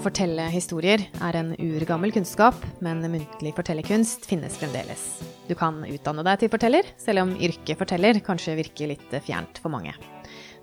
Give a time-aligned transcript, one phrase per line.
[0.00, 5.02] Å fortelle historier er en urgammel kunnskap, men muntlig fortellerkunst finnes fremdeles.
[5.44, 9.68] Du kan utdanne deg til forteller, selv om yrket forteller kanskje virker litt fjernt for
[9.68, 9.92] mange.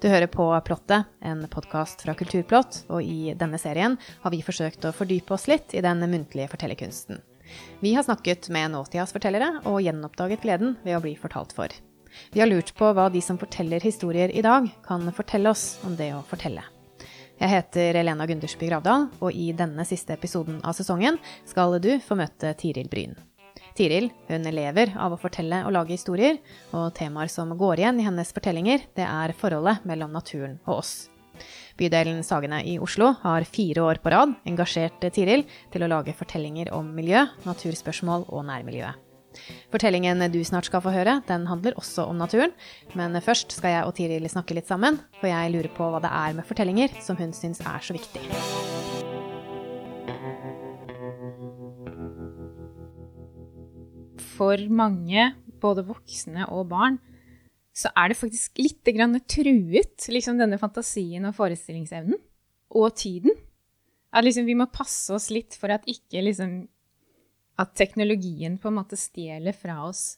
[0.02, 4.88] Du hører på Plottet, en podkast fra Kulturplott, og i denne serien har vi forsøkt
[4.90, 7.22] å fordype oss litt i den muntlige fortellerkunsten.
[7.86, 11.70] Vi har snakket med nåtidas fortellere og gjenoppdaget gleden ved å bli fortalt for.
[12.34, 15.94] Vi har lurt på hva de som forteller historier i dag, kan fortelle oss om
[15.94, 16.66] det å fortelle.
[17.38, 22.18] Jeg heter Elena Gundersby Gravdal, og i denne siste episoden av sesongen skal du få
[22.18, 23.14] møte Tiril Bryn.
[23.78, 26.40] Tiril hun lever av å fortelle og lage historier,
[26.74, 30.96] og temaer som går igjen i hennes fortellinger, det er forholdet mellom naturen og oss.
[31.78, 36.74] Bydelen Sagene i Oslo har fire år på rad engasjert Tiril til å lage fortellinger
[36.74, 39.07] om miljø, naturspørsmål og nærmiljøet.
[39.74, 42.54] Fortellingen du snart skal få høre, den handler også om naturen.
[42.98, 46.14] Men først skal jeg og Tiril snakke litt sammen, for jeg lurer på hva det
[46.14, 48.24] er med fortellinger som hun syns er så viktig.
[54.38, 57.00] For mange, både voksne og barn,
[57.78, 58.82] så er det faktisk litt
[59.30, 62.18] truet, liksom denne fantasien og forestillingsevnen.
[62.78, 63.32] Og tiden.
[64.12, 66.68] At liksom vi må passe oss litt for at ikke liksom
[67.58, 70.18] at teknologien på en måte stjeler fra oss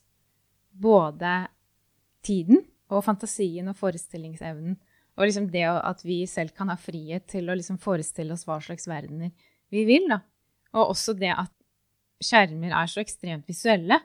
[0.70, 1.48] både
[2.26, 4.76] tiden og fantasien og forestillingsevnen.
[5.20, 8.60] Og liksom det at vi selv kan ha frihet til å liksom forestille oss hva
[8.64, 9.32] slags verdener
[9.72, 10.08] vi vil.
[10.12, 10.22] Da.
[10.76, 11.54] Og også det at
[12.23, 14.00] skjermer er så ekstremt visuelle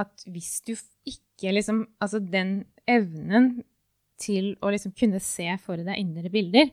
[0.00, 0.74] at hvis du
[1.08, 3.64] ikke liksom Altså den evnen
[4.20, 6.68] til å liksom kunne se for deg indre bilder,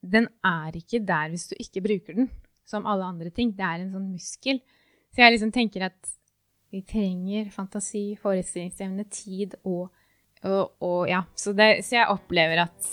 [0.00, 2.30] den er ikke der hvis du ikke bruker den,
[2.64, 3.52] som alle andre ting.
[3.52, 4.62] Det er en sånn muskel
[5.10, 6.12] så jeg liksom tenker at
[6.70, 9.88] vi trenger fantasi, forestillingsevne, tid og,
[10.46, 11.24] og, og Ja.
[11.34, 12.90] Så, det, så, jeg opplever at,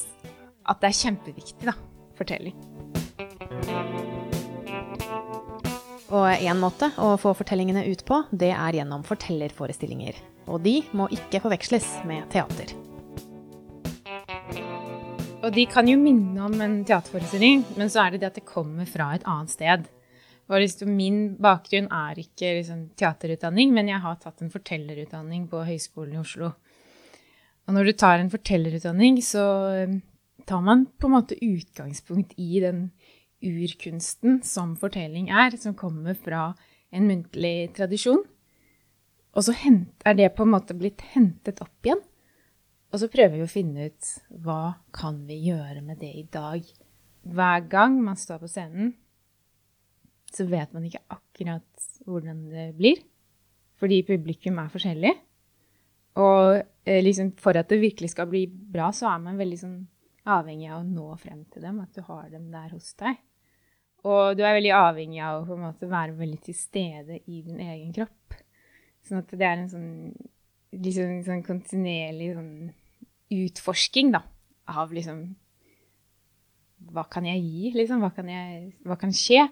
[0.66, 1.76] at det er kjempeviktig, da.
[2.18, 2.58] Fortelling.
[6.08, 10.18] Og én måte å få fortellingene ut på, det er gjennom fortellerforestillinger.
[10.48, 12.72] Og de må ikke forveksles med teater.
[15.46, 18.48] Og de kan jo minne om en teaterforestilling, men så er det det at det
[18.48, 19.86] kommer fra et annet sted.
[20.48, 25.66] Og liksom, min bakgrunn er ikke liksom, teaterutdanning, men jeg har tatt en fortellerutdanning på
[25.68, 26.54] Høgskolen i Oslo.
[27.68, 29.44] Og når du tar en fortellerutdanning, så
[29.84, 29.98] um,
[30.48, 32.88] tar man på en måte utgangspunkt i den
[33.44, 36.54] urkunsten som fortelling er, som kommer fra
[36.96, 38.24] en muntlig tradisjon.
[39.38, 39.54] Og så
[40.08, 42.00] er det på en måte blitt hentet opp igjen.
[42.88, 44.14] Og så prøver vi å finne ut
[44.46, 46.64] hva kan vi gjøre med det i dag.
[47.28, 48.96] Hver gang man står på scenen,
[50.38, 53.02] så vet man ikke akkurat hvordan det blir.
[53.78, 55.14] Fordi publikum er forskjellig.
[56.18, 59.78] Og eh, liksom, for at det virkelig skal bli bra, så er man veldig sånn,
[60.28, 61.82] avhengig av å nå frem til dem.
[61.84, 63.20] At du har dem der hos deg.
[64.08, 67.94] Og du er veldig avhengig av å måte, være veldig til stede i din egen
[67.96, 68.38] kropp.
[69.08, 69.92] Sånn at det er en sånn,
[70.76, 72.54] liksom, sånn kontinuerlig sånn
[73.38, 74.22] utforsking da,
[74.72, 75.26] av liksom
[76.94, 78.04] Hva kan jeg gi, liksom?
[78.04, 79.48] Hva kan, jeg, hva kan skje?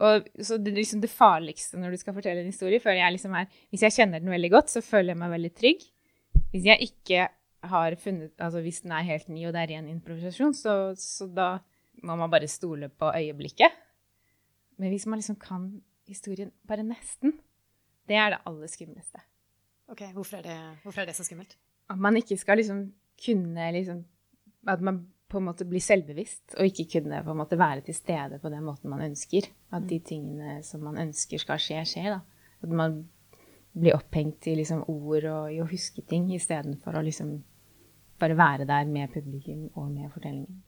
[0.00, 3.34] Og så det, liksom det farligste når du skal fortelle en historie, føler jeg liksom
[3.36, 5.84] er Hvis jeg kjenner den veldig godt, så føler jeg meg veldig trygg.
[6.54, 7.26] Hvis jeg ikke
[7.70, 11.28] har funnet Altså hvis den er helt ny, og det er ren improvisasjon, så, så
[11.28, 11.50] da
[12.06, 13.76] må man bare stole på øyeblikket.
[14.80, 15.68] Men hvis man liksom kan
[16.08, 17.36] historien bare nesten,
[18.08, 19.20] det er det aller skumleste.
[19.90, 21.58] Ok, Hvorfor er det, hvorfor er det så skummelt?
[21.90, 24.04] At man ikke skal liksom kunne liksom
[24.68, 27.96] At man på en måte bli selvbevisst og ikke kunne på en måte være til
[27.96, 29.46] stede på den måten man ønsker.
[29.72, 32.16] At de tingene som man ønsker skal skje, skjer.
[32.16, 32.20] da.
[32.60, 33.04] At man
[33.72, 37.36] blir opphengt i liksom ord og i å huske ting istedenfor å liksom
[38.20, 40.60] bare være der med publikum og med fortellingen.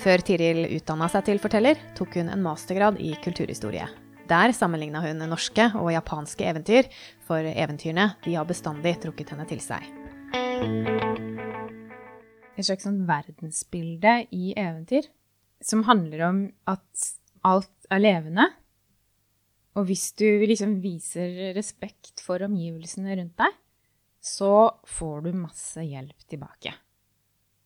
[0.00, 3.84] Før Tiril utdanna seg til forteller, tok hun en mastergrad i kulturhistorie.
[4.30, 6.86] Der sammenligna hun norske og japanske eventyr,
[7.26, 9.88] for eventyrene de har bestandig trukket henne til seg.
[12.54, 15.08] Et slags sånn verdensbilde i eventyr
[15.64, 16.38] som handler om
[16.70, 17.08] at
[17.46, 18.46] alt er levende.
[19.78, 23.56] Og hvis du liksom viser respekt for omgivelsene rundt deg,
[24.20, 24.52] så
[24.86, 26.74] får du masse hjelp tilbake.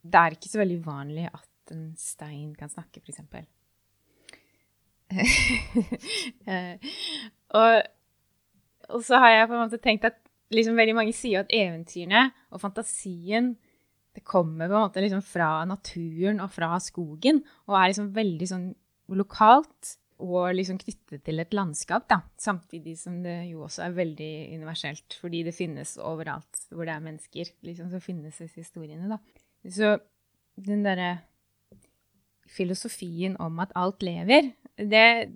[0.04, 3.20] Det er ikke så veldig uvanlig at en stein kan snakke, f.eks.
[6.44, 6.76] Eh,
[7.56, 7.82] og,
[8.90, 10.16] og, så har jeg på en måte tenkt at
[10.52, 13.54] liksom veldig mange sier at eventyrene og fantasien
[14.14, 18.48] det kommer på en måte liksom fra naturen og fra skogen, og er liksom veldig
[18.50, 18.66] sånn
[19.18, 22.20] lokalt og liksom knyttet til et landskap, da.
[22.38, 27.02] Samtidig som det jo også er veldig universelt, fordi det finnes overalt hvor det er
[27.04, 27.50] mennesker.
[27.66, 29.18] liksom Så finnes disse historiene, da.
[29.66, 29.96] Så
[30.54, 31.16] den derre
[32.46, 35.32] filosofien om at alt lever, det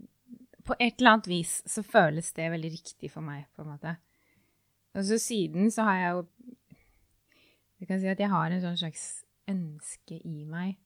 [0.67, 3.95] På et eller annet vis så føles det veldig riktig for meg, på en måte.
[4.93, 6.23] Og så siden så har jeg jo
[7.79, 9.05] Du kan si at jeg har en sånn slags
[9.49, 10.77] ønske i meg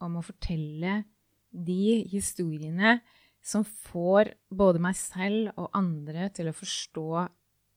[0.00, 1.02] om å fortelle
[1.50, 3.00] de historiene
[3.42, 7.26] som får både meg selv og andre til å forstå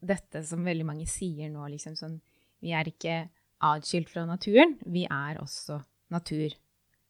[0.04, 2.20] dette som veldig mange sier nå, liksom sånn
[2.64, 3.26] Vi er ikke
[3.64, 5.82] atskilt fra naturen, vi er også
[6.14, 6.54] natur.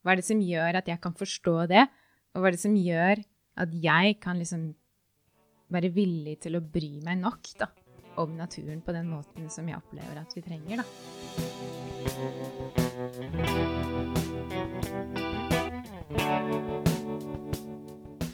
[0.01, 1.83] Hva er det som gjør at jeg kan forstå det,
[2.33, 3.21] og hva er det som gjør
[3.62, 4.71] at jeg kan liksom
[5.74, 7.68] være villig til å bry meg nok da,
[8.21, 10.85] om naturen på den måten som jeg opplever at vi trenger, da.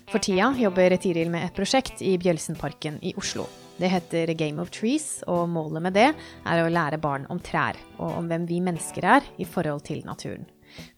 [0.09, 3.45] For tida jobber Tiril med et prosjekt i Bjølsenparken i Oslo.
[3.79, 7.77] Det heter Game of Trees, og målet med det er å lære barn om trær,
[7.99, 10.47] og om hvem vi mennesker er i forhold til naturen.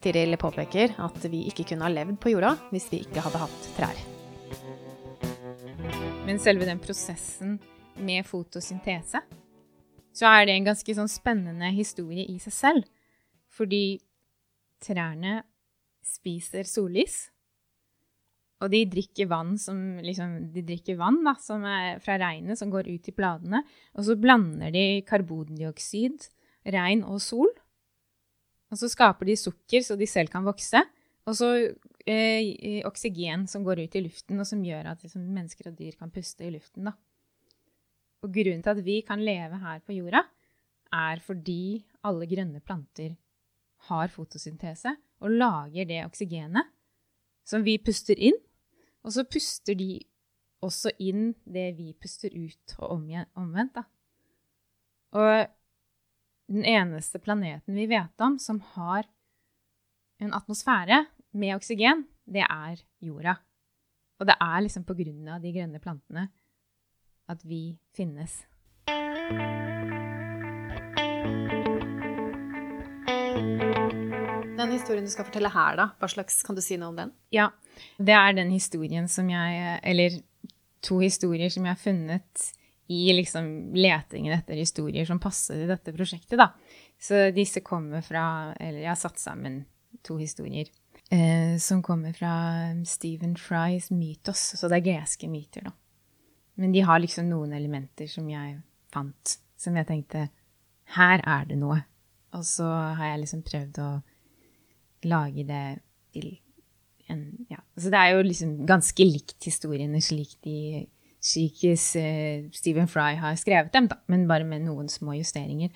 [0.02, 3.68] Tiril påpeker at vi ikke kunne ha levd på jorda hvis vi ikke hadde hatt
[3.76, 4.02] trær.
[6.26, 7.58] Men selve den prosessen
[8.02, 9.22] med fotosyntese,
[10.12, 12.88] så er det en ganske sånn spennende historie i seg selv.
[13.52, 14.00] Fordi
[14.82, 15.40] trærne
[16.06, 17.32] spiser sollys,
[18.62, 22.70] og de drikker vann, som, liksom, de drikker vann da, som er fra regnet som
[22.70, 23.64] går ut i bladene.
[23.98, 26.28] Og så blander de karbondioksid,
[26.70, 27.50] regn og sol.
[28.72, 30.80] Og så skaper de sukker så de selv kan vokse.
[31.28, 31.48] Og så
[32.08, 35.94] eh, oksygen som går ut i luften, og som gjør at liksom, mennesker og dyr
[36.00, 36.88] kan puste i luften.
[36.88, 36.96] Da.
[38.24, 40.24] Og grunnen til at vi kan leve her på jorda,
[40.92, 43.14] er fordi alle grønne planter
[43.88, 44.92] har fotosyntese
[45.22, 46.68] og lager det oksygenet
[47.48, 48.36] som vi puster inn,
[49.02, 49.96] og så puster de
[50.62, 53.82] også inn det vi puster ut, og omvendt, da.
[55.18, 55.32] Og
[56.52, 59.06] den eneste planeten vi vet om som har
[60.20, 63.38] en atmosfære med oksygen, det er jorda.
[64.20, 66.28] Og det er liksom på grunn av de grønne plantene
[67.32, 68.42] at vi finnes.
[74.52, 77.16] Den historien du skal fortelle her, da, hva slags, kan du si noe om den?
[77.34, 77.48] Ja,
[77.96, 80.20] det er den historien som jeg Eller
[80.84, 82.52] to historier som jeg har funnet
[82.92, 83.46] i liksom
[83.78, 86.50] letingen etter historier som passer i dette prosjektet, da.
[87.02, 89.64] Så disse kommer fra Eller jeg har satt sammen
[90.06, 90.68] to historier.
[91.12, 92.34] Eh, som kommer fra
[92.88, 94.54] Stephen Frys mytos.
[94.56, 95.72] Så det er greske myter, da.
[96.54, 98.60] Men de har liksom noen elementer som jeg
[98.92, 100.28] fant, som jeg tenkte
[100.96, 101.82] Her er det noe.
[102.36, 102.66] Og så
[102.96, 103.90] har jeg liksom prøvd å
[105.08, 105.66] lage det
[106.14, 106.32] til
[107.12, 107.60] en Ja.
[107.76, 110.86] Så det er jo liksom ganske likt historiene slik de
[111.22, 111.62] slik
[111.98, 115.72] uh, Stephen Fry har skrevet dem, da, men bare med noen små justeringer.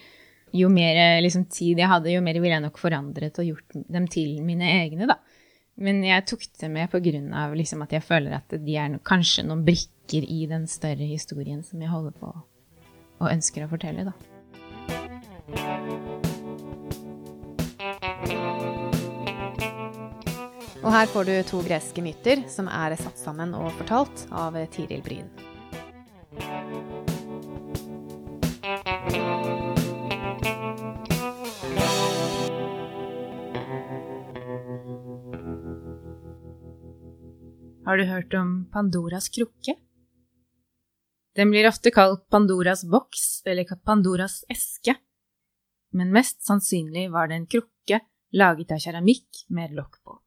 [0.56, 4.06] Jo mer liksom, tid jeg hadde, jo mer ville jeg nok forandret og gjort dem
[4.10, 5.18] til mine egne, da.
[5.76, 9.44] Men jeg tok det med av liksom, at jeg føler at de er no, kanskje
[9.44, 12.32] noen brikker i den større historien som jeg holder på
[13.16, 15.95] og ønsker å fortelle, da.
[20.86, 25.00] Og her får du to greske myter som er satt sammen og fortalt av Tiril
[25.02, 25.26] Bryn.
[37.86, 39.74] Har du hørt om Pandoras krukke?
[41.34, 44.94] Den blir ofte kalt Pandoras boks eller Pandoras eske,
[45.90, 48.00] men mest sannsynlig var det en krukke
[48.38, 50.20] laget av keramikk med lokk på.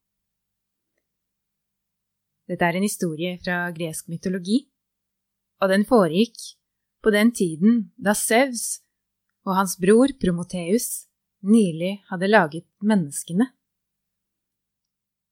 [2.50, 4.64] Dette er en historie fra gresk mytologi,
[5.62, 6.40] og den foregikk
[7.04, 8.82] på den tiden da Sevs
[9.46, 11.06] og hans bror Promoteus
[11.46, 13.52] nylig hadde laget menneskene.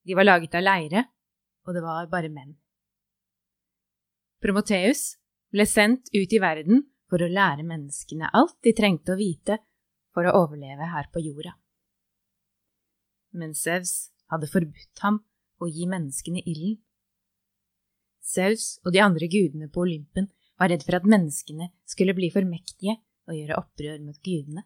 [0.07, 1.03] De var laget av leire,
[1.67, 2.53] og det var bare menn.
[4.39, 5.17] Promoteus
[5.51, 9.57] ble sendt ut i verden for å lære menneskene alt de trengte å vite
[10.13, 11.55] for å overleve her på jorda.
[13.33, 15.19] Men Sevs hadde forbudt ham
[15.59, 16.77] å gi menneskene ilden,
[18.27, 20.27] Saus og de andre gudene på Olympen
[20.59, 24.65] var redd for at menneskene skulle bli for mektige og gjøre opprør mot gudene.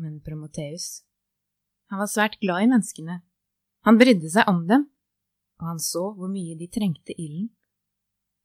[0.00, 1.02] Men Promoteus,
[1.92, 3.18] han var svært glad i menneskene.
[3.84, 4.86] Han brydde seg om dem,
[5.60, 7.50] og han så hvor mye de trengte ilden,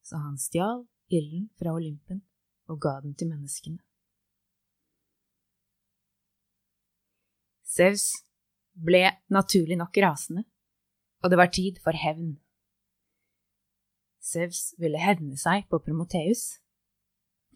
[0.04, 2.26] så han stjal ilden fra Olympen
[2.68, 3.80] og ga den til menneskene.
[7.64, 8.10] Zeus
[8.74, 10.44] ble naturlig nok rasende
[11.24, 12.38] og det var tid for hevn.
[14.22, 16.60] Sevs ville hevne seg på Promoteus,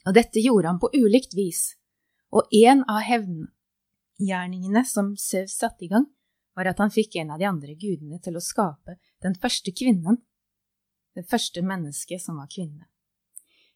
[0.06, 1.76] og dette gjorde han på ulikt vis,
[2.32, 6.08] og en av hevngjerningene som Zeus satte i gang,
[6.56, 10.20] var at han fikk en av de andre gudene til å skape den første kvinnen,
[11.16, 12.88] det første mennesket som var kvinne.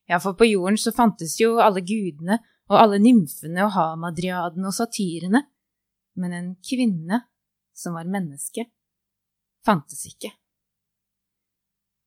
[0.08, 2.39] Ja, for på jorden så fantes jo alle gudene
[2.70, 5.42] og alle nymfene og hamadriadene og satyrene,
[6.15, 7.24] men en kvinne
[7.75, 8.68] som var menneske,
[9.65, 10.31] fantes ikke.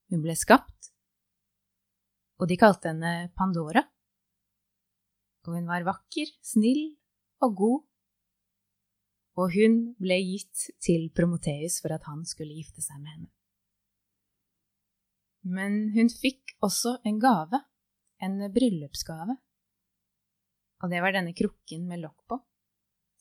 [0.08, 0.92] Hun ble skapt,
[2.38, 3.82] og de kalte henne Pandora,
[5.46, 6.84] og hun var vakker, snill
[7.44, 7.78] og god
[9.38, 13.28] og hun ble gitt til Promoteus for at han skulle gifte seg med henne.
[15.48, 17.60] Men hun fikk også en gave,
[18.18, 19.38] en bryllupsgave,
[20.82, 22.40] og det var denne krukken med lokk på,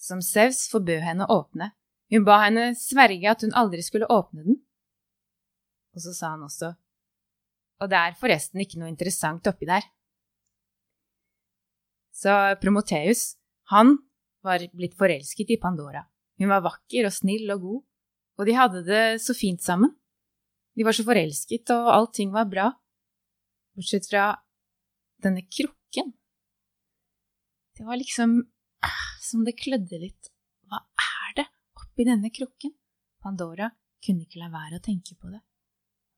[0.01, 1.70] som Sevs forbød henne å åpne.
[2.14, 4.60] Hun ba henne sverge at hun aldri skulle åpne den.
[5.96, 6.72] Og så sa han også,
[7.82, 9.86] og det er forresten ikke noe interessant oppi der.
[12.18, 13.36] Så Promoteus,
[13.74, 13.98] han
[14.46, 16.04] var blitt forelsket i Pandora.
[16.42, 17.82] Hun var vakker og snill og god,
[18.38, 19.94] og de hadde det så fint sammen.
[20.78, 22.68] De var så forelsket, og allting var bra,
[23.78, 24.30] bortsett fra
[25.26, 26.14] denne krukken.
[27.78, 28.40] Det var liksom
[29.22, 30.32] som det klødde litt.
[30.70, 31.16] Hva er
[31.98, 32.72] oppi denne krukken?
[33.24, 33.72] Pandora
[34.06, 35.39] kunne ikke la være å tenke på det.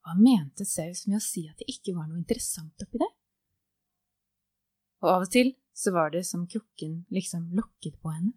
[0.04, 3.08] Hva mente Saus med å si at det ikke var noe interessant oppi det?
[5.00, 8.36] Og av og til så var det som krukken liksom lukket på henne.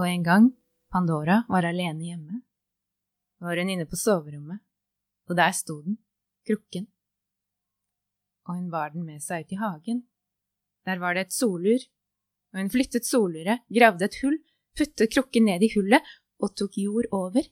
[0.00, 0.46] Og en gang
[0.88, 2.40] Pandora var alene hjemme,
[3.44, 4.64] var hun inne på soverommet,
[5.28, 6.00] og der sto den,
[6.48, 6.88] krukken.
[8.48, 10.06] Og hun bar den med seg ut i hagen.
[10.90, 11.88] Der var det et solur,
[12.50, 14.40] og hun flyttet soluret, gravde et hull,
[14.74, 17.44] puttet krukken ned i hullet og tok jord over,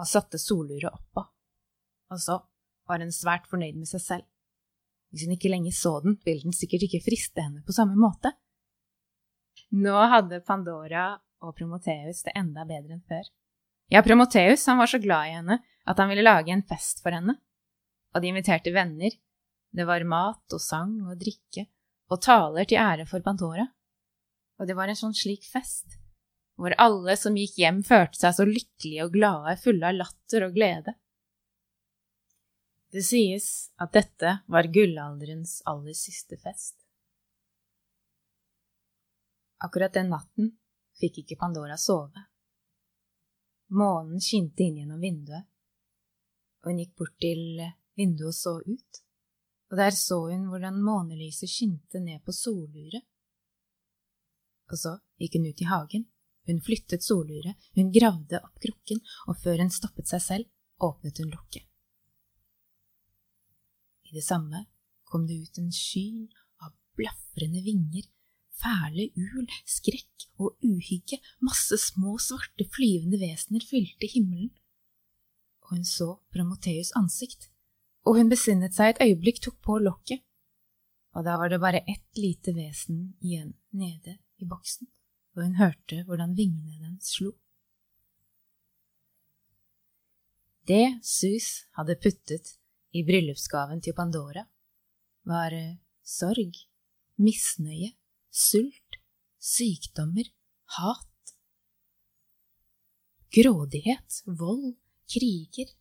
[0.00, 1.30] og satte soluret oppå
[2.10, 2.36] og så
[2.90, 4.26] var hun svært fornøyd med seg selv.
[5.10, 8.32] Hvis hun ikke lenger så den, ville den sikkert ikke friste henne på samme måte.
[9.74, 11.12] Nå hadde Pandora
[11.46, 13.26] og Promoteus det enda bedre enn før.
[13.90, 17.36] Ja, Promoteus var så glad i henne at han ville lage en fest for henne,
[18.14, 19.14] og de inviterte venner.
[19.70, 21.66] Det var mat og sang og drikke
[22.10, 23.66] og taler til ære for Pandora.
[24.60, 25.96] Og det var en sånn slik fest,
[26.60, 30.56] hvor alle som gikk hjem, følte seg så lykkelige og glade, fulle av latter og
[30.58, 30.96] glede.
[32.90, 36.74] Det sies at dette var gullalderens aller siste fest.
[39.62, 40.50] Akkurat den natten
[41.00, 42.26] fikk ikke Pandora sove.
[43.70, 45.46] Månen skinte inn gjennom vinduet,
[46.60, 47.62] og hun gikk bort til
[47.96, 49.00] vinduet og så ut,
[49.70, 53.04] og der så hun hvordan månelyset skinte ned på soluret.
[54.70, 56.06] Og så gikk hun ut i hagen,
[56.50, 60.48] hun flyttet soluret, hun gravde opp krukken, og før hun stoppet seg selv,
[60.82, 61.66] åpnet hun lukket.
[64.10, 64.64] I det samme
[65.06, 66.26] kom det ut en sky
[66.62, 68.08] av blafrende vinger,
[68.60, 74.50] fæle ul, skrekk og uhygge, masse små, svarte, flyvende vesener fylte himmelen.
[75.62, 77.49] Og hun så Promoteus' ansikt,
[78.06, 80.22] og hun besinnet seg et øyeblikk, tok på lokket,
[81.16, 84.88] og da var det bare ett lite vesen igjen nede i boksen,
[85.36, 87.34] og hun hørte hvordan vingene dens slo.
[90.70, 92.54] Det Sus hadde puttet
[92.94, 94.44] i bryllupsgaven til Pandora
[95.26, 96.54] var eh, sorg,
[97.18, 97.90] misnøye,
[98.30, 99.00] sult,
[99.40, 100.30] sykdommer,
[100.76, 101.34] hat,
[103.34, 104.76] grådighet, vold,
[105.10, 105.74] kriger.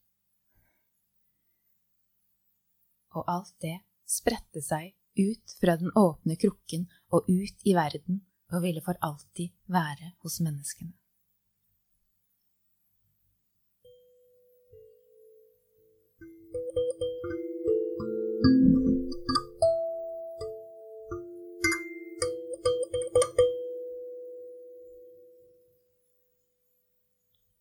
[3.17, 8.23] Og alt det spredte seg ut fra den åpne krukken og ut i verden
[8.53, 10.93] og ville for alltid være hos menneskene.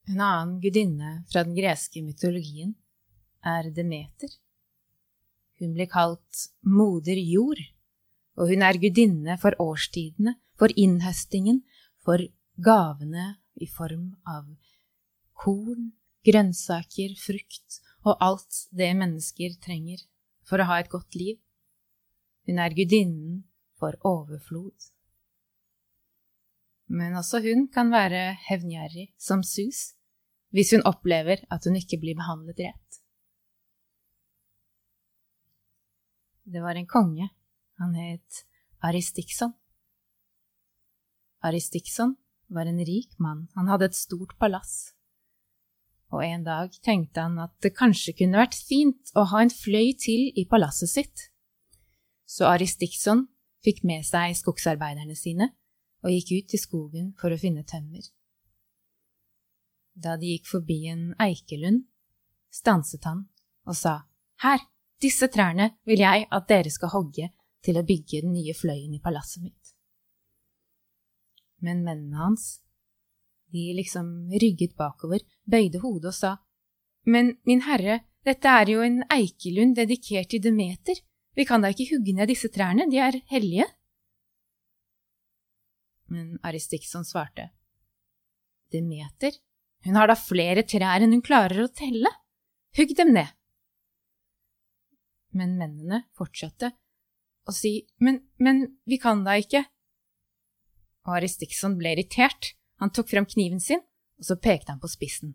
[0.08, 2.72] En annen gudinne fra den greske mytologien
[3.44, 4.32] er Demeter.
[5.58, 7.60] Hun blir kalt moder jord,
[8.38, 11.62] og hun er gudinne for årstidene, for innhøstingen,
[12.04, 12.22] for
[12.62, 14.46] gavene i form av
[15.38, 15.92] korn,
[16.26, 20.02] grønnsaker, frukt og alt det mennesker trenger
[20.48, 21.38] for å ha et godt liv.
[22.48, 23.42] Hun er gudinnen
[23.78, 24.88] for overflod.
[26.88, 29.92] Men også hun kan være hevngjerrig som sus
[30.56, 33.00] hvis hun opplever at hun ikke blir behandlet rett.
[36.48, 37.28] Det var en konge.
[37.78, 38.44] Han het
[38.80, 39.52] Aristikson.
[41.44, 43.48] Aristikson var en rik mann.
[43.54, 44.94] Han hadde et stort palass.
[46.08, 49.92] Og en dag tenkte han at det kanskje kunne vært fint å ha en fløy
[50.00, 51.26] til i palasset sitt.
[52.24, 53.26] Så Aristikson
[53.64, 55.50] fikk med seg skogsarbeiderne sine
[56.00, 58.08] og gikk ut i skogen for å finne tømmer.
[59.98, 61.84] Da de gikk forbi en eikelund,
[62.48, 63.26] stanset han
[63.68, 64.06] og sa,
[64.40, 64.62] Her,
[65.02, 67.30] disse trærne vil jeg at dere skal hogge
[67.64, 69.74] til å bygge den nye fløyen i palasset mitt.
[71.62, 72.60] Men mennene hans,
[73.52, 76.36] de liksom rygget bakover, bøyde hodet og sa,
[77.06, 80.98] Men min herre, dette er jo en eikelund dedikert til Demeter,
[81.34, 83.64] vi kan da ikke hugge ned disse trærne, de er hellige.
[86.12, 87.48] Men Aristikson svarte,
[88.72, 89.32] Demeter,
[89.86, 92.10] hun har da flere trær enn hun klarer å telle,
[92.76, 93.37] hugg dem ned.
[95.36, 96.72] Men mennene fortsatte
[97.48, 99.64] å si, men, men vi kan da ikke.
[101.08, 103.80] Og Aristikson ble irritert, han tok frem kniven sin,
[104.20, 105.34] og så pekte han på spissen.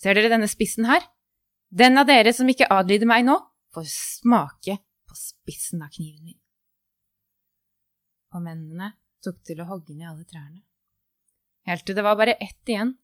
[0.00, 1.04] Ser dere denne spissen her?
[1.70, 3.36] Den av dere som ikke adlyder meg nå,
[3.74, 6.40] får smake på spissen av kniven min.
[8.34, 10.62] Og mennene tok til å hogge ned alle trærne.
[11.68, 12.94] Helt til det var bare ett igjen,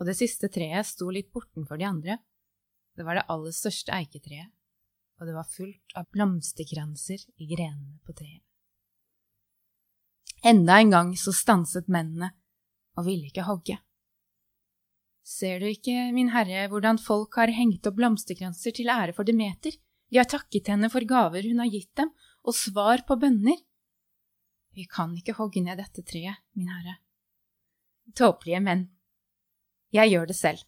[0.00, 2.18] og det siste treet sto litt bortenfor de andre.
[2.96, 4.48] Det var det aller største eiketreet,
[5.16, 8.42] og det var fullt av blomsterkranser i grenene på treet.
[10.46, 12.30] Enda en gang så stanset mennene
[12.96, 13.78] og ville ikke hogge.
[15.26, 19.74] Ser du ikke, min herre, hvordan folk har hengt opp blomsterkranser til ære for Demeter?
[20.12, 22.12] De har takket henne for gaver hun har gitt dem,
[22.46, 23.58] og svar på bønner.
[24.76, 27.00] Vi kan ikke hogge ned dette treet, min herre.
[28.14, 28.86] Tåpelige menn.
[29.90, 30.62] Jeg gjør det selv.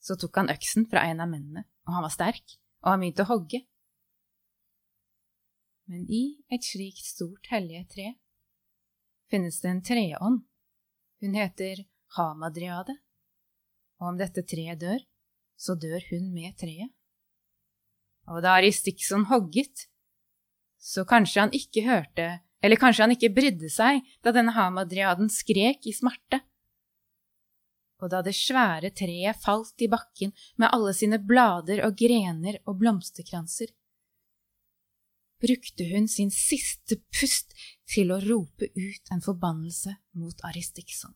[0.00, 2.56] Så tok han øksen fra en av mennene, og han var sterk,
[2.86, 3.64] og han begynte å hogge.
[5.90, 8.06] Men i et slikt stort hellige tre
[9.30, 10.44] finnes det en treånd.
[11.22, 11.82] Hun heter
[12.14, 12.94] Hamadriade,
[13.98, 15.02] og om dette treet dør,
[15.58, 16.92] så dør hun med treet.
[18.30, 19.88] Og da Aristikson hogget,
[20.78, 22.26] så kanskje han ikke hørte,
[22.62, 26.42] eller kanskje han ikke brydde seg da denne hamadriaden skrek i smerte.
[28.02, 32.80] Og da det svære treet falt i bakken med alle sine blader og grener og
[32.82, 33.72] blomsterkranser,
[35.40, 37.52] brukte hun sin siste pust
[37.88, 41.14] til å rope ut en forbannelse mot Aristikson.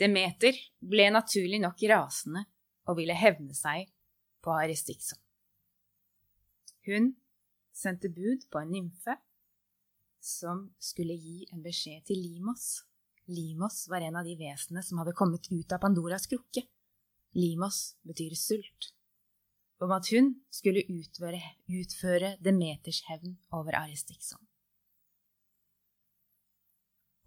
[0.00, 2.44] Demeter ble naturlig nok rasende
[2.90, 3.86] og ville hevne seg
[4.44, 5.20] på Aristikson.
[6.84, 7.12] Hun
[7.74, 9.14] sendte bud på en nymfe
[10.24, 12.82] som skulle gi en beskjed til Limos.
[13.28, 16.64] Limos var en av de vesenene som hadde kommet ut av Pandoras krukke.
[17.36, 18.90] Limos betyr sult.
[19.84, 24.40] Om at hun skulle utføre, utføre Demeters hevn over Aristikson.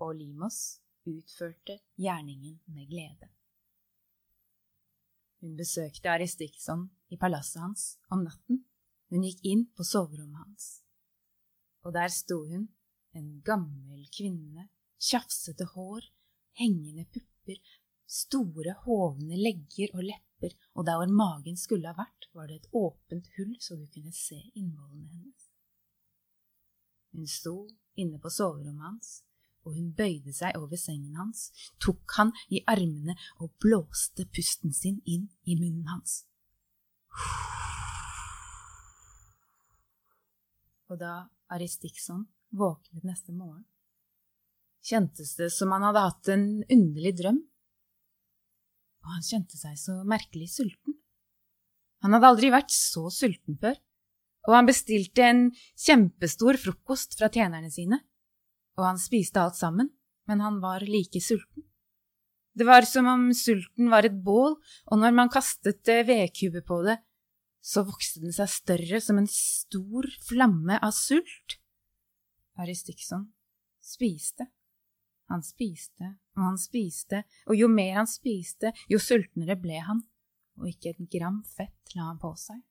[0.01, 3.29] Og Limos utførte gjerningen med glede.
[5.41, 8.63] Hun besøkte Aristikson i palasset hans om natten.
[9.13, 10.65] Hun gikk inn på soverommet hans,
[11.85, 12.65] og der sto hun,
[13.17, 14.69] en gammel kvinne,
[15.01, 16.07] tjafsete hår,
[16.57, 17.59] hengende pupper,
[18.07, 22.69] store, hovne legger og lepper, og der hvor magen skulle ha vært, var det et
[22.73, 25.47] åpent hull så du kunne se innvollene hennes.
[27.17, 27.55] Hun sto
[27.97, 29.11] inne på soverommet hans,
[29.65, 31.49] og hun bøyde seg over sengen hans,
[31.83, 36.21] tok han i armene og blåste pusten sin inn i munnen hans.
[40.87, 43.65] Og da Aristikson våknet neste morgen,
[44.87, 47.41] kjentes det som han hadde hatt en underlig drøm,
[49.03, 50.97] og han kjente seg så merkelig sulten.
[52.03, 53.77] Han hadde aldri vært så sulten før,
[54.47, 57.99] og han bestilte en kjempestor frokost fra tjenerne sine
[58.77, 59.89] og han spiste alt sammen,
[60.29, 61.65] men han var like sulten.
[62.57, 64.55] Det var som om sulten var et bål,
[64.89, 66.97] og når man kastet vedkubber på det,
[67.61, 71.57] så vokste den seg større som en stor flamme av sult.
[72.57, 73.29] Aristikson
[73.83, 74.47] spiste.
[75.27, 80.03] Han spiste og han spiste, og jo mer han spiste, jo sultnere ble han,
[80.61, 82.61] og ikke et gram fett la han på seg.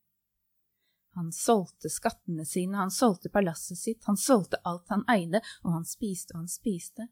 [1.17, 5.87] Han solgte skattene sine, han solgte palasset sitt, han solgte alt han eide, og han
[5.89, 7.09] spiste og han spiste.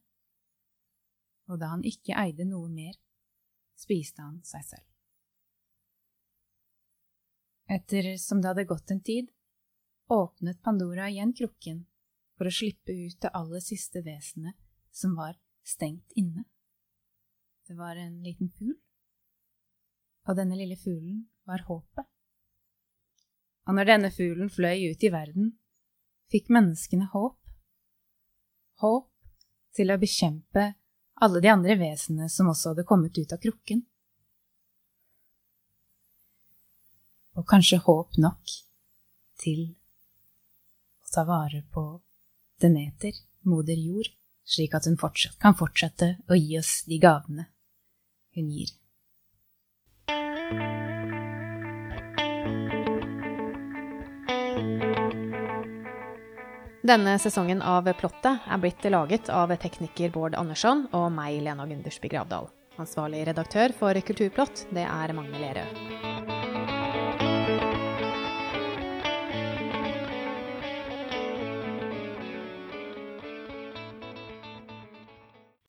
[1.48, 2.94] Og da han ikke eide noe mer,
[3.76, 4.86] spiste han seg selv.
[7.74, 9.32] Etter som det hadde gått en tid,
[10.12, 11.86] åpnet Pandora igjen krukken
[12.38, 14.56] for å slippe ut det aller siste vesenet
[14.94, 16.44] som var stengt inne.
[17.68, 18.74] Det var en liten fugl,
[20.28, 22.08] og denne lille fuglen var håpet
[23.64, 25.54] og når denne fuglen fløy ut i verden,
[26.32, 27.38] fikk menneskene håp.
[28.82, 29.08] Håp
[29.74, 30.66] til å bekjempe
[31.24, 33.84] alle de andre vesenene som også hadde kommet ut av krukken.
[37.34, 38.52] og kanskje håp nok
[39.42, 39.64] til
[41.02, 41.82] å ta vare på
[42.64, 43.12] Demeter,
[43.44, 44.08] moder jord,
[44.48, 47.50] slik at hun fortsatt kan fortsette å gi oss de gavene
[48.34, 48.72] hun gir.
[56.84, 62.12] Denne sesongen av Plottet er blitt laget av tekniker Bård Andersson og meg, Lena Gundersby
[62.12, 62.50] Gravdal.
[62.80, 66.53] Ansvarlig redaktør for Kulturplott, det er Magne Lerøe.